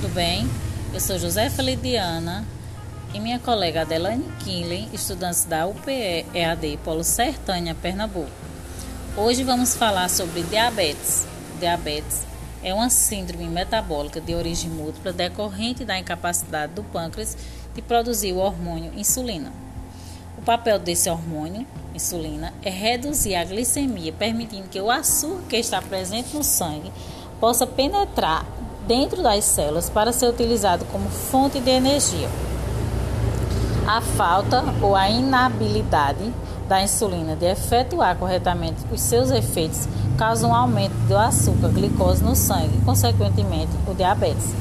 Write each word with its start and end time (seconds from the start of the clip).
tudo 0.00 0.14
bem? 0.14 0.48
Eu 0.94 1.00
sou 1.00 1.18
Josefa 1.18 1.60
Lidiana 1.60 2.42
e 3.12 3.20
minha 3.20 3.38
colega 3.38 3.82
Adelane 3.82 4.24
Kinley, 4.42 4.88
estudantes 4.94 5.44
da 5.44 5.66
UPE 5.66 6.24
EAD 6.32 6.78
Polo 6.82 7.04
Sertânia, 7.04 7.74
Pernambuco. 7.74 8.30
Hoje 9.14 9.44
vamos 9.44 9.76
falar 9.76 10.08
sobre 10.08 10.42
diabetes. 10.44 11.26
Diabetes 11.58 12.22
é 12.62 12.72
uma 12.72 12.88
síndrome 12.88 13.46
metabólica 13.46 14.22
de 14.22 14.34
origem 14.34 14.70
múltipla 14.70 15.12
decorrente 15.12 15.84
da 15.84 15.98
incapacidade 15.98 16.72
do 16.72 16.82
pâncreas 16.82 17.36
de 17.74 17.82
produzir 17.82 18.32
o 18.32 18.38
hormônio 18.38 18.94
insulina. 18.96 19.52
O 20.38 20.40
papel 20.40 20.78
desse 20.78 21.10
hormônio, 21.10 21.66
insulina, 21.94 22.54
é 22.62 22.70
reduzir 22.70 23.34
a 23.34 23.44
glicemia, 23.44 24.14
permitindo 24.14 24.66
que 24.68 24.80
o 24.80 24.90
açúcar 24.90 25.42
que 25.50 25.56
está 25.56 25.82
presente 25.82 26.34
no 26.34 26.42
sangue 26.42 26.90
possa 27.38 27.66
penetrar 27.66 28.46
dentro 28.86 29.22
das 29.22 29.44
células 29.44 29.88
para 29.88 30.12
ser 30.12 30.28
utilizado 30.28 30.84
como 30.86 31.08
fonte 31.08 31.60
de 31.60 31.70
energia. 31.70 32.28
A 33.86 34.00
falta 34.00 34.62
ou 34.82 34.94
a 34.94 35.08
inabilidade 35.08 36.32
da 36.68 36.80
insulina 36.82 37.34
de 37.34 37.46
efetuar 37.46 38.16
corretamente 38.16 38.84
os 38.92 39.00
seus 39.00 39.30
efeitos 39.30 39.88
causa 40.16 40.46
um 40.46 40.54
aumento 40.54 40.94
do 41.08 41.16
açúcar 41.16 41.68
glicose 41.68 42.22
no 42.22 42.36
sangue 42.36 42.78
e, 42.78 42.84
consequentemente, 42.84 43.72
o 43.88 43.94
diabetes. 43.94 44.54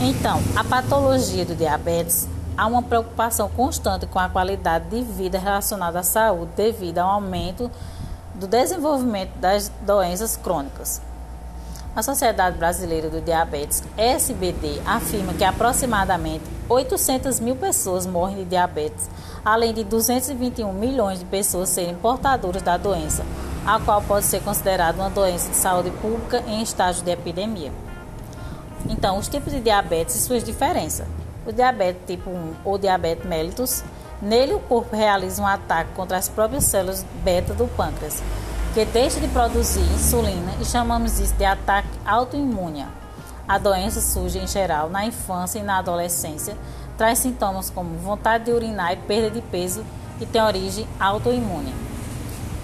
Então, 0.00 0.40
a 0.56 0.64
patologia 0.64 1.44
do 1.44 1.54
diabetes 1.54 2.28
há 2.56 2.66
uma 2.66 2.82
preocupação 2.82 3.48
constante 3.48 4.06
com 4.06 4.18
a 4.18 4.28
qualidade 4.28 4.86
de 4.88 5.02
vida 5.02 5.38
relacionada 5.38 6.00
à 6.00 6.02
saúde 6.02 6.50
devido 6.56 6.98
ao 6.98 7.10
aumento 7.10 7.70
do 8.34 8.46
desenvolvimento 8.46 9.36
das 9.38 9.70
doenças 9.82 10.36
crônicas. 10.36 11.00
A 11.96 12.02
Sociedade 12.02 12.58
Brasileira 12.58 13.08
do 13.08 13.22
Diabetes, 13.22 13.82
SBD, 13.96 14.82
afirma 14.84 15.32
que 15.32 15.42
aproximadamente 15.42 16.44
800 16.68 17.40
mil 17.40 17.56
pessoas 17.56 18.04
morrem 18.04 18.36
de 18.36 18.44
diabetes, 18.44 19.08
além 19.42 19.72
de 19.72 19.82
221 19.82 20.74
milhões 20.74 21.20
de 21.20 21.24
pessoas 21.24 21.70
serem 21.70 21.94
portadoras 21.94 22.60
da 22.60 22.76
doença, 22.76 23.24
a 23.64 23.80
qual 23.80 24.02
pode 24.02 24.26
ser 24.26 24.42
considerada 24.42 24.98
uma 25.00 25.08
doença 25.08 25.48
de 25.48 25.56
saúde 25.56 25.90
pública 25.92 26.44
em 26.46 26.60
estágio 26.60 27.02
de 27.02 27.10
epidemia. 27.12 27.72
Então, 28.90 29.16
os 29.16 29.26
tipos 29.26 29.50
de 29.50 29.60
diabetes 29.60 30.16
e 30.16 30.18
suas 30.18 30.44
diferenças. 30.44 31.06
O 31.46 31.52
diabetes 31.52 32.02
tipo 32.06 32.28
1 32.28 32.56
ou 32.62 32.76
diabetes 32.76 33.24
mellitus, 33.24 33.82
nele 34.20 34.52
o 34.52 34.60
corpo 34.60 34.94
realiza 34.94 35.40
um 35.40 35.46
ataque 35.46 35.92
contra 35.94 36.18
as 36.18 36.28
próprias 36.28 36.64
células 36.64 37.06
beta 37.24 37.54
do 37.54 37.66
pâncreas, 37.68 38.22
que 38.76 38.84
deixa 38.84 39.18
de 39.18 39.28
produzir 39.28 39.80
insulina 39.94 40.52
e 40.60 40.64
chamamos 40.66 41.18
isso 41.18 41.32
de 41.32 41.46
ataque 41.46 41.88
autoimune. 42.04 42.84
A 43.48 43.56
doença 43.56 44.02
surge 44.02 44.38
em 44.38 44.46
geral 44.46 44.90
na 44.90 45.06
infância 45.06 45.58
e 45.58 45.62
na 45.62 45.78
adolescência, 45.78 46.54
traz 46.94 47.20
sintomas 47.20 47.70
como 47.70 47.96
vontade 47.96 48.44
de 48.44 48.50
urinar 48.50 48.92
e 48.92 48.96
perda 48.96 49.30
de 49.30 49.40
peso 49.40 49.82
e 50.20 50.26
tem 50.26 50.42
origem 50.42 50.86
autoimune. 51.00 51.74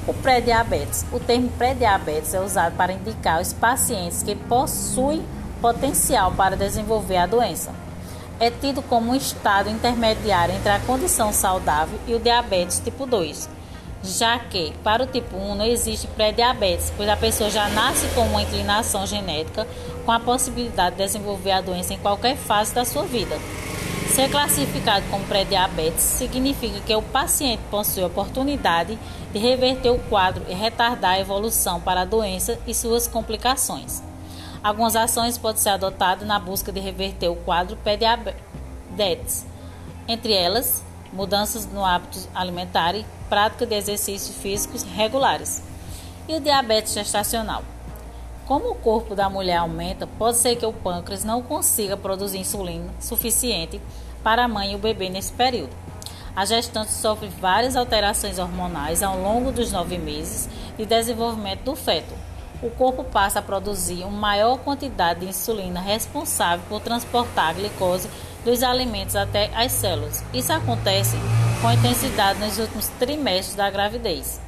O 0.07 0.13
pré-diabetes. 0.13 1.07
O 1.11 1.19
termo 1.19 1.49
pré-diabetes 1.57 2.35
é 2.35 2.41
usado 2.43 2.77
para 2.77 2.93
indicar 2.93 3.41
os 3.41 3.55
pacientes 3.55 4.23
que 4.23 4.35
possuem 4.35 5.25
potencial 5.63 6.31
para 6.33 6.59
desenvolver 6.59 7.17
a 7.17 7.27
doença. 7.27 7.73
É 8.39 8.51
tido 8.51 8.83
como 8.83 9.13
um 9.13 9.15
estado 9.15 9.71
intermediário 9.71 10.55
entre 10.55 10.73
a 10.73 10.81
condição 10.81 11.33
saudável 11.33 11.99
e 12.07 12.15
o 12.15 12.21
diabetes 12.21 12.83
tipo 12.85 13.07
2 13.07 13.62
já 14.03 14.39
que 14.39 14.73
para 14.83 15.05
o 15.05 15.07
tipo 15.07 15.37
1 15.37 15.55
não 15.55 15.65
existe 15.65 16.07
pré-diabetes, 16.09 16.93
pois 16.97 17.09
a 17.09 17.17
pessoa 17.17 17.49
já 17.49 17.69
nasce 17.69 18.07
com 18.15 18.23
uma 18.23 18.43
inclinação 18.43 19.07
genética 19.07 19.67
com 20.05 20.13
a 20.13 20.19
possibilidade 20.19 20.97
de 20.97 21.05
desenvolver 21.05 21.53
a 21.53 21.61
doença 21.61 21.95
em 21.95 21.99
qualquer 21.99 22.37
fase 22.37 22.75
da 22.75 22.85
sua 22.85 23.05
vida. 23.05 23.39
Ser 24.09 24.29
classificado 24.31 25.07
como 25.09 25.25
pré-diabetes 25.25 26.03
significa 26.03 26.81
que 26.81 26.95
o 26.95 27.01
paciente 27.01 27.63
possui 27.71 28.03
a 28.03 28.09
oportunidade 28.09 28.99
de 29.33 29.39
reverter 29.39 29.91
o 29.91 29.99
quadro 29.99 30.45
e 30.49 30.53
retardar 30.53 31.13
a 31.13 31.21
evolução 31.21 31.81
para 31.81 32.03
a 32.03 32.05
doença 32.05 32.59
e 32.67 32.75
suas 32.75 33.07
complicações. 33.07 34.03
Algumas 34.63 34.97
ações 34.97 35.39
podem 35.39 35.63
ser 35.63 35.71
adotadas 35.71 36.27
na 36.27 36.39
busca 36.39 36.71
de 36.71 36.79
reverter 36.79 37.29
o 37.29 37.37
quadro 37.37 37.77
pré-diabetes, 37.77 39.47
entre 40.07 40.35
elas 40.35 40.85
mudanças 41.13 41.67
no 41.67 41.85
hábito 41.85 42.19
alimentar 42.35 42.95
prática 43.33 43.65
de 43.65 43.75
exercícios 43.75 44.37
físicos 44.37 44.83
regulares. 44.83 45.63
E 46.29 46.35
o 46.35 46.41
diabetes 46.41 46.93
gestacional. 46.93 47.65
Como 48.45 48.73
o 48.73 48.75
corpo 48.75 49.15
da 49.15 49.31
mulher 49.31 49.57
aumenta, 49.57 50.07
pode 50.07 50.37
ser 50.37 50.55
que 50.57 50.67
o 50.67 50.73
pâncreas 50.73 51.25
não 51.25 51.41
consiga 51.41 51.97
produzir 51.97 52.41
insulina 52.41 52.93
suficiente 53.01 53.81
para 54.23 54.45
a 54.45 54.49
mãe 54.49 54.73
e 54.73 54.75
o 54.75 54.79
bebê 54.79 55.09
nesse 55.09 55.33
período. 55.33 55.75
A 56.37 56.45
gestante 56.45 56.93
sofre 56.93 57.29
várias 57.29 57.75
alterações 57.75 58.39
hormonais 58.39 59.03
ao 59.03 59.19
longo 59.19 59.51
dos 59.51 59.73
nove 59.73 59.97
meses 59.97 60.47
de 60.77 60.85
desenvolvimento 60.85 61.63
do 61.63 61.75
feto. 61.75 62.13
O 62.63 62.69
corpo 62.69 63.03
passa 63.03 63.39
a 63.39 63.43
produzir 63.43 64.05
uma 64.05 64.11
maior 64.11 64.59
quantidade 64.59 65.21
de 65.21 65.29
insulina 65.29 65.81
responsável 65.81 66.67
por 66.69 66.83
transportar 66.83 67.49
a 67.49 67.53
glicose 67.55 68.11
dos 68.45 68.63
alimentos 68.63 69.17
até 69.17 69.51
as 69.55 69.73
células. 69.73 70.23
Isso 70.35 70.53
acontece 70.53 71.17
com 71.63 71.71
intensidade 71.71 72.41
nos 72.41 72.59
últimos 72.59 72.89
trimestres 72.99 73.55
da 73.55 73.71
gravidez. 73.71 74.41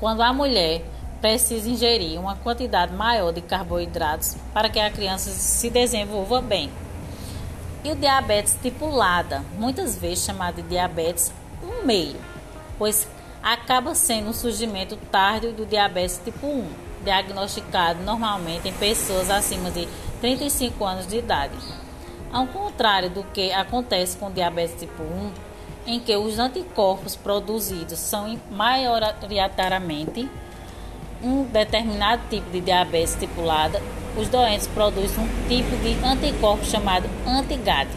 Quando 0.00 0.22
a 0.22 0.32
mulher 0.32 0.82
precisa 1.20 1.70
ingerir 1.70 2.18
uma 2.18 2.34
quantidade 2.34 2.92
maior 2.92 3.32
de 3.32 3.40
carboidratos 3.40 4.36
para 4.52 4.68
que 4.68 4.80
a 4.80 4.90
criança 4.90 5.30
se 5.30 5.70
desenvolva 5.70 6.40
bem. 6.40 6.68
E 7.84 7.92
o 7.92 7.94
diabetes 7.94 8.58
tipulada, 8.60 9.44
muitas 9.56 9.96
vezes 9.96 10.24
chamado 10.24 10.56
de 10.56 10.62
diabetes 10.62 11.32
1 11.62 11.86
meio, 11.86 12.16
pois 12.76 13.06
acaba 13.40 13.94
sendo 13.94 14.30
um 14.30 14.32
surgimento 14.32 14.96
tardio 15.12 15.52
do 15.52 15.64
diabetes 15.64 16.20
tipo 16.24 16.44
1, 16.44 16.66
diagnosticado 17.04 18.02
normalmente 18.02 18.68
em 18.68 18.72
pessoas 18.72 19.30
acima 19.30 19.70
de 19.70 19.86
35 20.20 20.84
anos 20.84 21.06
de 21.06 21.18
idade. 21.18 21.54
Ao 22.32 22.48
contrário 22.48 23.10
do 23.10 23.22
que 23.22 23.52
acontece 23.52 24.16
com 24.16 24.30
diabetes 24.30 24.74
tipo 24.80 25.04
1, 25.04 25.49
em 25.86 25.98
que 25.98 26.14
os 26.16 26.38
anticorpos 26.38 27.16
produzidos 27.16 27.98
são 27.98 28.38
maioritariamente 28.50 30.28
um 31.22 31.44
determinado 31.44 32.22
tipo 32.30 32.50
de 32.50 32.60
diabetes 32.60 33.12
estipulada, 33.12 33.80
os 34.16 34.28
doentes 34.28 34.66
produzem 34.66 35.22
um 35.22 35.48
tipo 35.48 35.76
de 35.76 35.94
anticorpo 36.04 36.64
chamado 36.64 37.08
anti-GAD. 37.26 37.90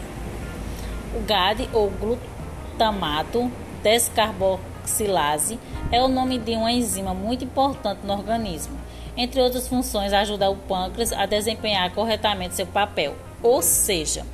O 1.14 1.20
GAD, 1.22 1.68
ou 1.72 1.90
glutamato 1.90 3.50
descarboxilase, 3.82 5.58
é 5.90 6.02
o 6.02 6.08
nome 6.08 6.38
de 6.38 6.52
uma 6.52 6.72
enzima 6.72 7.14
muito 7.14 7.44
importante 7.44 8.00
no 8.04 8.12
organismo. 8.12 8.78
Entre 9.16 9.40
outras 9.40 9.68
funções, 9.68 10.12
ajuda 10.12 10.50
o 10.50 10.56
pâncreas 10.56 11.12
a 11.12 11.24
desempenhar 11.24 11.92
corretamente 11.92 12.54
seu 12.54 12.66
papel. 12.66 13.14
Ou 13.42 13.62
seja, 13.62 14.26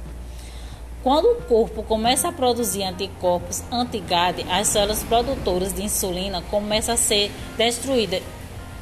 quando 1.03 1.27
o 1.27 1.43
corpo 1.43 1.83
começa 1.83 2.28
a 2.28 2.33
produzir 2.33 2.83
anticorpos 2.83 3.62
anti-GAD, 3.72 4.44
as 4.50 4.69
células 4.69 5.03
produtoras 5.03 5.72
de 5.72 5.83
insulina 5.83 6.43
começam 6.50 6.94
a 6.94 6.99
ser 6.99 7.31
destruídas 7.56 8.22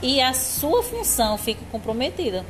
e 0.03 0.21
a 0.21 0.33
sua 0.33 0.83
função 0.83 1.39
fica 1.39 1.61
comprometida. 1.71 2.45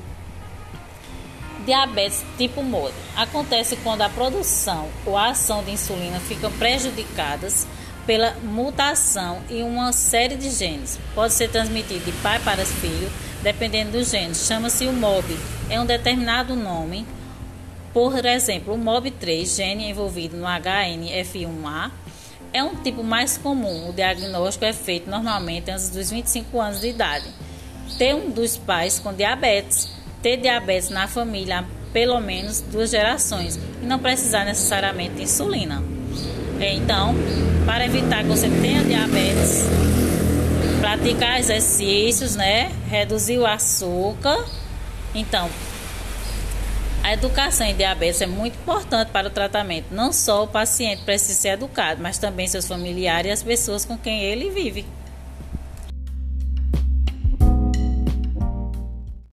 Diabetes 1.67 2.25
tipo 2.39 2.63
MOD 2.63 2.95
acontece 3.15 3.77
quando 3.77 4.01
a 4.01 4.09
produção 4.09 4.89
ou 5.05 5.19
a 5.19 5.31
ação 5.31 5.63
de 5.63 5.71
insulina 5.71 6.19
ficam 6.19 6.51
prejudicadas 6.53 7.67
pela 8.07 8.33
mutação 8.43 9.39
em 9.51 9.63
uma 9.63 9.93
série 9.93 10.37
de 10.37 10.49
genes. 10.49 10.99
Pode 11.15 11.35
ser 11.35 11.51
transmitido 11.51 12.07
de 12.07 12.13
pai 12.23 12.41
para 12.41 12.65
filho, 12.65 13.13
dependendo 13.43 13.93
dos 13.93 14.11
genes. 14.11 14.47
Chama-se 14.47 14.87
o 14.87 14.93
MOB. 14.95 15.39
É 15.69 15.79
um 15.79 15.85
determinado 15.85 16.57
nome 16.57 17.07
por 17.99 18.25
exemplo, 18.25 18.75
o 18.75 18.79
MOB3, 18.79 19.57
gene 19.57 19.91
envolvido 19.91 20.37
no 20.37 20.47
HNF1A, 20.47 21.91
é 22.53 22.63
um 22.63 22.77
tipo 22.77 23.03
mais 23.03 23.37
comum. 23.37 23.89
O 23.89 23.93
diagnóstico 23.93 24.65
é 24.65 24.73
feito 24.73 25.11
normalmente 25.11 25.69
antes 25.69 25.91
dos 25.91 26.09
25 26.09 26.61
anos 26.61 26.81
de 26.81 26.91
idade. 26.91 27.27
Ter 27.99 28.15
um 28.15 28.31
dos 28.31 28.57
pais 28.57 29.01
com 29.01 29.13
diabetes, 29.13 29.89
ter 30.23 30.37
diabetes 30.37 30.91
na 30.91 31.09
família 31.09 31.59
há 31.59 31.65
pelo 31.93 32.21
menos 32.21 32.61
duas 32.61 32.91
gerações 32.91 33.59
e 33.83 33.85
não 33.85 33.99
precisar 33.99 34.45
necessariamente 34.45 35.17
de 35.17 35.23
insulina. 35.25 35.83
Então, 36.61 37.17
para 37.67 37.85
evitar 37.85 38.23
que 38.23 38.29
você 38.29 38.49
tenha 38.49 38.85
diabetes, 38.85 39.65
praticar 40.81 41.41
exercícios, 41.41 42.37
né? 42.37 42.71
Reduzir 42.89 43.39
o 43.39 43.47
açúcar. 43.47 44.39
Então, 45.17 45.51
a 47.09 47.15
educação 47.15 47.67
em 47.67 47.75
diabetes 47.75 48.21
é 48.21 48.27
muito 48.27 48.59
importante 48.59 49.11
para 49.11 49.29
o 49.29 49.31
tratamento. 49.31 49.87
Não 49.91 50.13
só 50.13 50.45
o 50.45 50.47
paciente 50.47 51.05
precisa 51.05 51.41
ser 51.41 51.49
educado, 51.49 52.03
mas 52.03 52.19
também 52.19 52.47
seus 52.47 52.69
familiares 52.69 53.31
e 53.31 53.33
as 53.33 53.43
pessoas 53.43 53.83
com 53.83 53.97
quem 53.97 54.21
ele 54.21 54.51
vive. 54.51 54.85